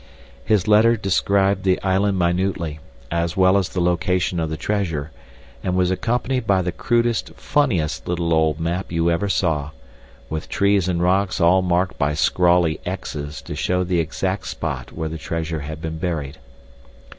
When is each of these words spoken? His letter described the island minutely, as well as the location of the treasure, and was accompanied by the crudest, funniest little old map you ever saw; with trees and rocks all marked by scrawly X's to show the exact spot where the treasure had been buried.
His 0.43 0.67
letter 0.67 0.97
described 0.97 1.61
the 1.61 1.79
island 1.83 2.17
minutely, 2.17 2.79
as 3.11 3.37
well 3.37 3.55
as 3.55 3.69
the 3.69 3.79
location 3.79 4.39
of 4.39 4.49
the 4.49 4.57
treasure, 4.57 5.11
and 5.63 5.75
was 5.75 5.91
accompanied 5.91 6.47
by 6.47 6.63
the 6.63 6.71
crudest, 6.71 7.35
funniest 7.35 8.07
little 8.07 8.33
old 8.33 8.59
map 8.59 8.91
you 8.91 9.11
ever 9.11 9.29
saw; 9.29 9.69
with 10.27 10.49
trees 10.49 10.87
and 10.87 11.03
rocks 11.03 11.39
all 11.39 11.61
marked 11.61 11.99
by 11.99 12.15
scrawly 12.15 12.79
X's 12.83 13.43
to 13.43 13.53
show 13.55 13.83
the 13.83 13.99
exact 13.99 14.47
spot 14.47 14.91
where 14.91 15.07
the 15.09 15.19
treasure 15.19 15.59
had 15.59 15.79
been 15.83 15.99
buried. 15.99 16.39